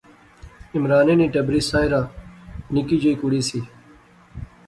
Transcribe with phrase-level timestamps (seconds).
[0.75, 2.01] عمرانے نی ٹبری ساحرہ
[2.73, 3.59] نکی جئی کڑی سی